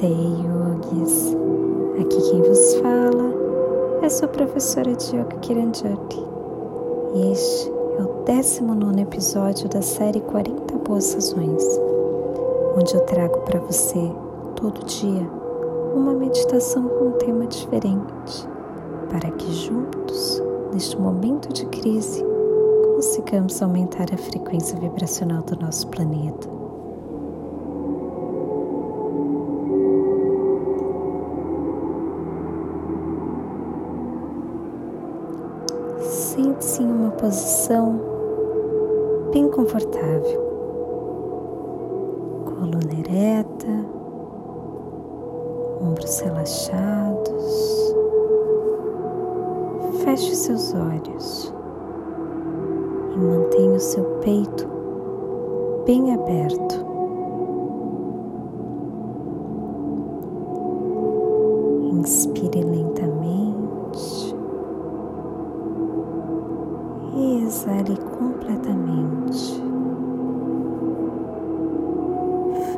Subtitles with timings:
[0.00, 1.36] Namaste Yogis.
[2.00, 3.34] Aqui quem vos fala
[4.02, 6.26] é sua professora de Yoga Kiranjali.
[7.14, 11.62] E este é o 19 episódio da série 40 Boas Razões,
[12.78, 14.10] onde eu trago para você
[14.56, 15.28] todo dia
[15.94, 18.48] uma meditação com um tema diferente,
[19.10, 20.42] para que juntos,
[20.72, 22.24] neste momento de crise,
[22.94, 26.59] consigamos aumentar a frequência vibracional do nosso planeta.
[36.60, 37.98] Sente-se em uma posição
[39.32, 40.40] bem confortável,
[42.44, 43.86] coluna ereta,
[45.80, 47.94] ombros relaxados.
[50.04, 51.54] Feche seus olhos
[53.14, 54.68] e mantenha o seu peito
[55.86, 56.89] bem aberto.
[67.50, 69.60] E exale completamente.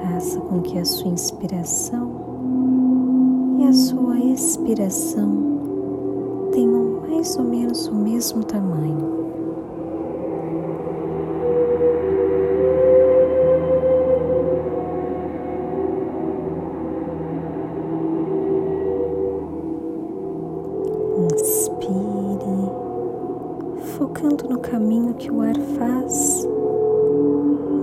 [0.00, 2.10] Faça com que a sua inspiração
[3.60, 9.21] e a sua expiração tenham mais ou menos o mesmo tamanho.
[24.22, 26.46] Focando no caminho que o ar faz,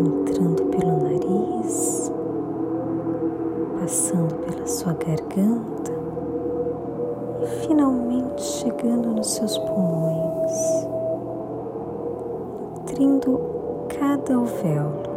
[0.00, 2.12] entrando pelo nariz,
[3.80, 5.92] passando pela sua garganta
[7.42, 10.86] e finalmente chegando nos seus pulmões,
[12.76, 13.40] nutrindo
[13.88, 15.08] cada alvéolo.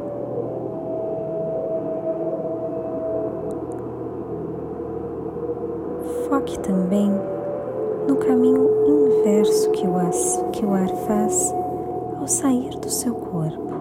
[6.27, 7.11] Foque também
[8.07, 8.81] no caminho
[9.11, 10.11] inverso que o, ar,
[10.51, 11.53] que o ar faz
[12.19, 13.71] ao sair do seu corpo.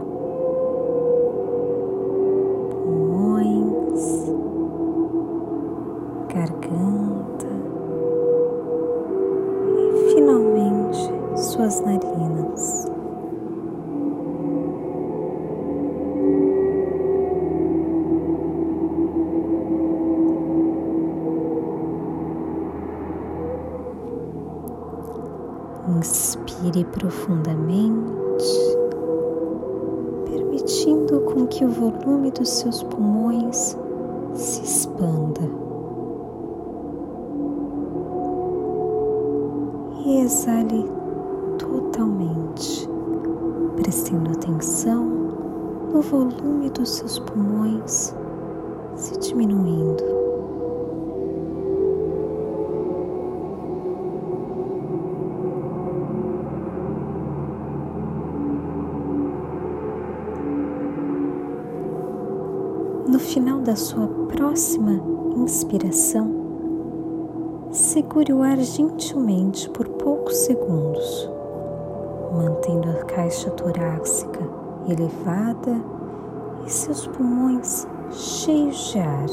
[2.83, 4.33] Pulmões,
[6.35, 7.47] garganta
[9.79, 12.70] e finalmente suas narinas.
[26.71, 28.47] Inspire profundamente,
[30.25, 33.77] permitindo com que o volume dos seus pulmões
[34.35, 35.41] se expanda.
[40.05, 40.89] E exale
[41.59, 42.89] totalmente,
[43.75, 45.05] prestando atenção
[45.93, 48.15] no volume dos seus pulmões
[48.95, 50.20] se diminuindo.
[63.11, 65.03] No final da sua próxima
[65.35, 66.31] inspiração,
[67.73, 71.29] segure o ar gentilmente por poucos segundos,
[72.33, 74.49] mantendo a caixa torácica
[74.89, 75.83] elevada
[76.65, 79.27] e seus pulmões cheios de ar.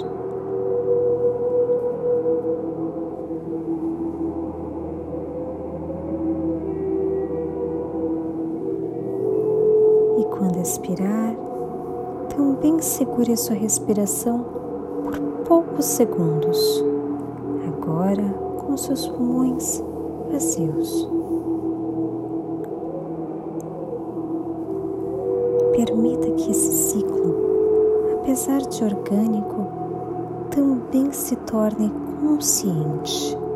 [10.17, 11.46] E quando expirar,
[12.37, 14.45] também segure a sua respiração
[15.03, 16.85] por poucos segundos,
[17.65, 18.23] agora
[18.59, 19.83] com seus pulmões
[20.31, 21.09] vazios.
[25.75, 27.35] Permita que esse ciclo,
[28.19, 29.67] apesar de orgânico,
[30.51, 33.46] também se torne consciente.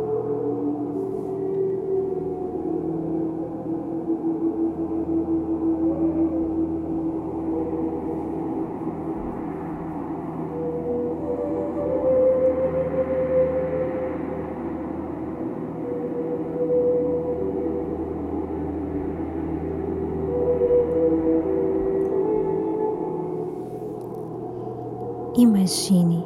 [25.37, 26.25] Imagine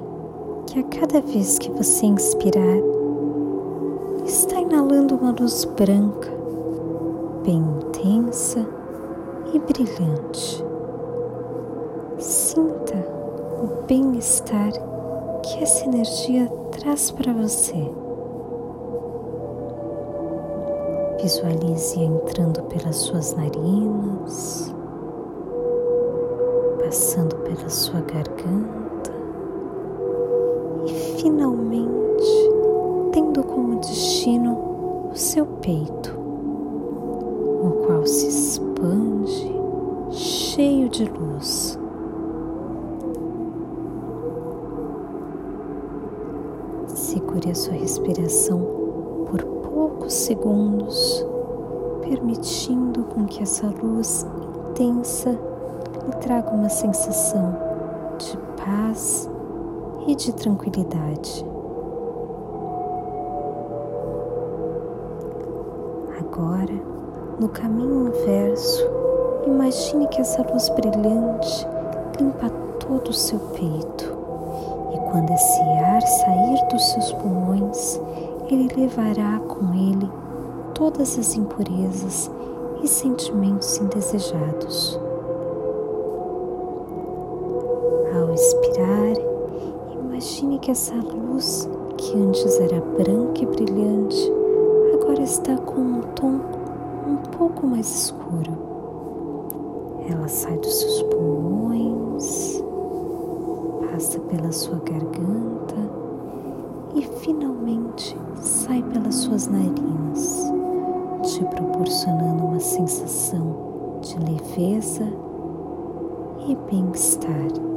[0.65, 2.79] que a cada vez que você inspirar,
[4.25, 6.31] está inalando uma luz branca,
[7.43, 8.67] bem intensa
[9.53, 10.65] e brilhante.
[12.17, 12.95] Sinta
[13.61, 14.71] o bem-estar
[15.43, 17.87] que essa energia traz para você.
[21.21, 24.73] Visualize entrando pelas suas narinas,
[26.83, 28.84] passando pela sua garganta
[31.25, 32.51] finalmente
[33.11, 39.55] tendo como destino o seu peito, o qual se expande
[40.11, 41.79] cheio de luz.
[46.85, 48.59] Segure a sua respiração
[49.25, 51.25] por poucos segundos,
[52.01, 54.27] permitindo com que essa luz
[54.69, 57.57] intensa lhe traga uma sensação
[58.19, 59.27] de paz
[60.07, 61.45] e de tranquilidade.
[66.19, 66.73] Agora,
[67.39, 68.87] no caminho inverso,
[69.45, 71.67] imagine que essa luz brilhante
[72.19, 72.49] limpa
[72.79, 74.15] todo o seu peito
[74.93, 78.01] e quando esse ar sair dos seus pulmões,
[78.49, 80.09] ele levará com ele
[80.73, 82.29] todas as impurezas
[82.83, 84.99] e sentimentos indesejados.
[88.13, 89.24] Ao expirar,
[90.35, 94.33] imagine que essa luz, que antes era branca e brilhante,
[94.93, 96.41] agora está com um tom
[97.07, 98.51] um pouco mais escuro.
[100.09, 102.61] Ela sai dos seus pulmões,
[103.89, 105.75] passa pela sua garganta
[106.95, 110.51] e finalmente sai pelas suas narinas,
[111.23, 113.55] te proporcionando uma sensação
[114.01, 115.07] de leveza
[116.45, 117.74] e bem-estar.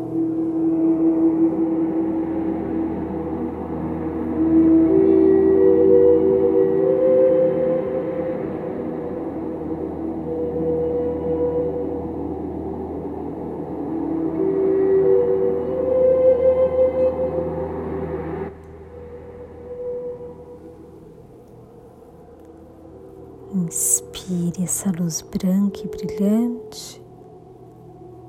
[25.31, 27.03] Branca e brilhante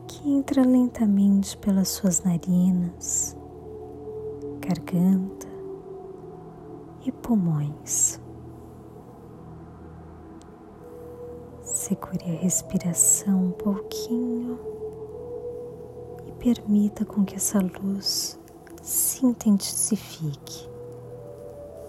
[0.07, 3.37] que entra lentamente pelas suas narinas,
[4.59, 5.47] garganta
[7.05, 8.19] e pulmões.
[11.61, 14.59] Segure a respiração um pouquinho
[16.27, 18.37] e permita com que essa luz
[18.81, 20.69] se intensifique,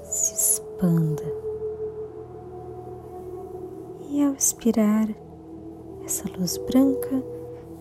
[0.04, 1.49] se expanda
[4.10, 5.08] e ao expirar,
[6.04, 7.22] essa luz branca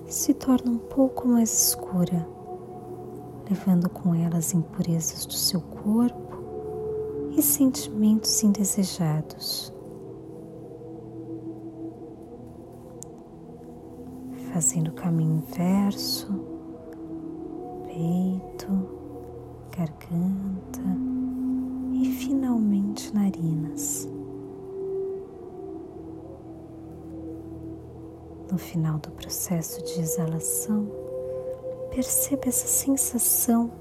[0.06, 2.28] se torna um pouco mais escura,
[3.50, 6.38] levando com ela as impurezas do seu corpo
[7.36, 9.74] e sentimentos indesejados.
[14.54, 16.28] Fazendo o caminho inverso,
[17.86, 18.88] peito,
[19.76, 20.82] garganta
[21.92, 23.99] e finalmente narinas.
[28.60, 30.88] Final do processo de exalação,
[31.90, 33.72] perceba essa sensação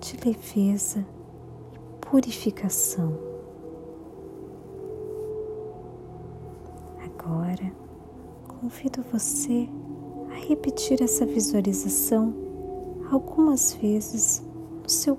[0.00, 1.06] de leveza
[1.72, 3.16] e purificação.
[7.04, 7.72] Agora,
[8.48, 9.68] convido você
[10.30, 12.34] a repetir essa visualização
[13.10, 14.42] algumas vezes
[14.82, 15.16] no seu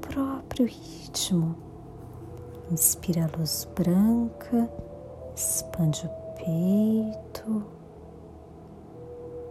[0.00, 1.56] próprio ritmo.
[2.70, 4.70] Inspira a luz branca,
[5.34, 7.81] expande o peito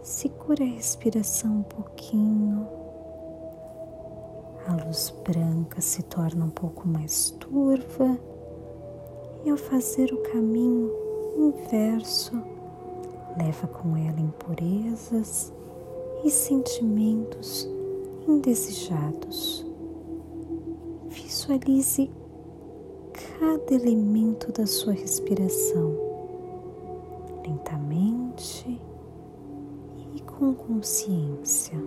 [0.02, 2.66] Segura a respiração um pouquinho.
[4.66, 8.18] A luz branca se torna um pouco mais turva
[9.44, 10.90] e ao fazer o caminho
[11.38, 12.32] inverso,
[13.38, 15.52] leva com ela impurezas
[16.24, 17.68] e sentimentos
[18.26, 19.64] indesejados.
[21.06, 22.10] Visualize
[23.12, 25.94] cada elemento da sua respiração
[27.46, 28.80] lentamente
[30.42, 31.78] com consciência.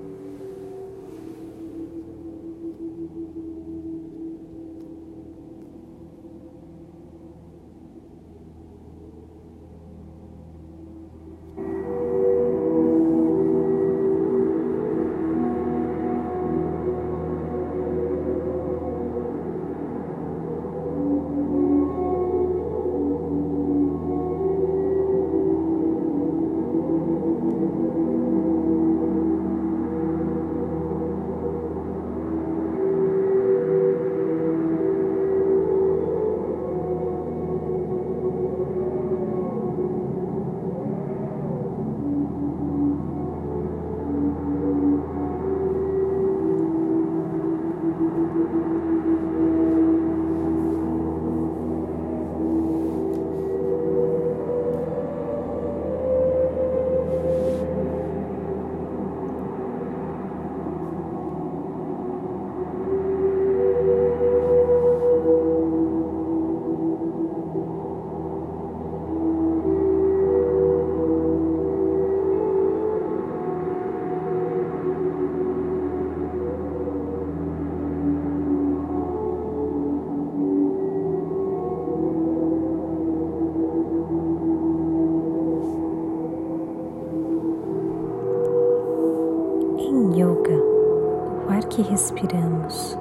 [91.76, 92.98] Que respiramos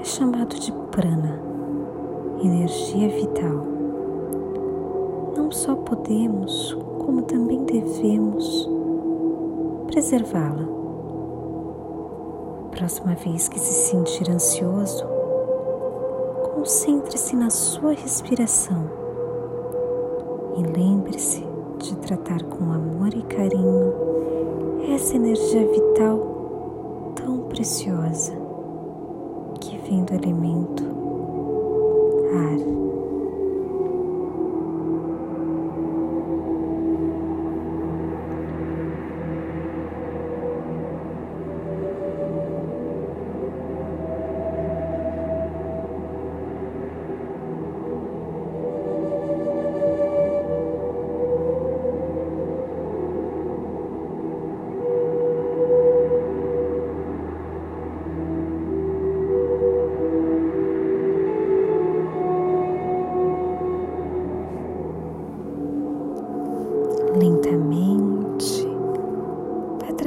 [0.00, 1.38] é chamado de prana,
[2.42, 3.66] energia vital.
[5.36, 6.72] Não só podemos,
[7.04, 8.66] como também devemos
[9.88, 10.66] preservá-la.
[12.70, 15.04] Próxima vez que se sentir ansioso,
[16.54, 18.88] concentre-se na sua respiração
[20.56, 23.92] e lembre-se de tratar com amor e carinho
[24.94, 26.33] essa energia vital
[27.54, 28.32] preciosa
[29.60, 30.82] que vem do elemento
[32.34, 32.93] ar.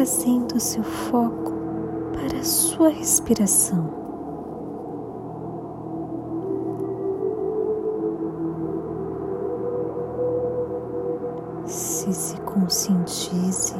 [0.08, 1.52] Trazendo seu foco
[2.14, 3.90] para a sua respiração.
[11.66, 13.76] Se se conscientize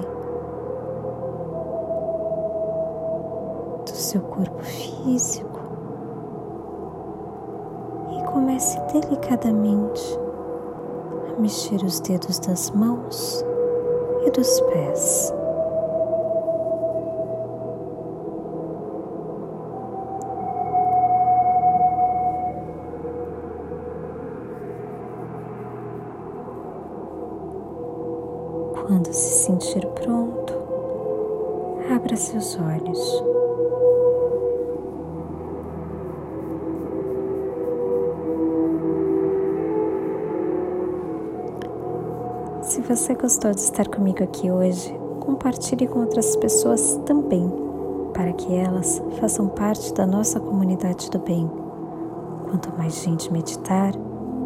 [3.86, 5.62] do seu corpo físico
[8.12, 10.20] e comece delicadamente
[11.40, 13.46] mexer os dedos das mãos
[14.26, 15.37] e dos pés.
[28.88, 30.54] Quando se sentir pronto,
[31.94, 33.22] abra seus olhos.
[42.62, 47.52] Se você gostou de estar comigo aqui hoje, compartilhe com outras pessoas também,
[48.14, 51.52] para que elas façam parte da nossa comunidade do bem.
[52.50, 53.92] Quanto mais gente meditar,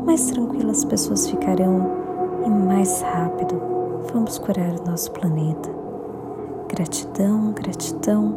[0.03, 1.91] mais tranquilas as pessoas ficarão
[2.43, 3.80] e mais rápido
[4.11, 5.69] vamos curar o nosso planeta.
[6.67, 8.35] Gratidão, gratidão,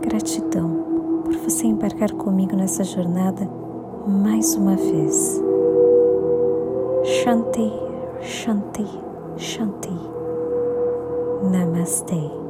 [0.00, 3.48] gratidão por você embarcar comigo nessa jornada
[4.06, 5.40] mais uma vez.
[7.04, 7.72] Shanti,
[8.20, 8.86] Shanti.
[9.36, 9.90] Shanti.
[11.50, 12.43] Namaste.